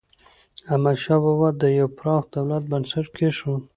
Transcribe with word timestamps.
احمدشاه 0.71 1.19
بابا 1.23 1.49
د 1.61 1.63
یو 1.79 1.87
پراخ 1.97 2.23
دولت 2.35 2.63
بنسټ 2.71 3.05
کېښود. 3.17 3.63